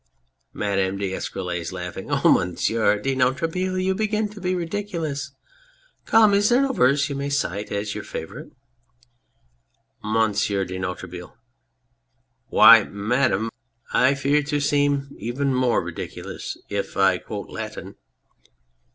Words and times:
MADAME 0.63 0.97
D'ESCUROLLES. 0.97 1.71
Oh! 2.09 2.31
Monsieur 2.31 2.99
de 2.99 3.15
Noiretable, 3.15 3.83
you 3.83 3.93
begin 3.93 4.27
to 4.29 4.41
be 4.41 4.55
ridiculous. 4.55 5.31
Come, 6.07 6.33
is 6.33 6.49
there 6.49 6.63
no 6.63 6.73
verse 6.73 7.07
you 7.07 7.13
may 7.13 7.29
cite 7.29 7.71
as 7.71 7.93
your 7.93 8.03
favourite? 8.03 8.49
MONSIEUR 10.03 10.65
DE 10.65 10.79
NOIRETABLE. 10.79 11.37
Why, 12.47 12.83
Madame, 12.85 13.51
I 13.93 14.15
fear 14.15 14.41
to 14.41 14.59
seem 14.59 15.09
even 15.19 15.53
more 15.53 15.83
ridiculous 15.83 16.57
if 16.67 16.97
I 16.97 17.19
quote 17.19 17.49
Latin. 17.51 17.93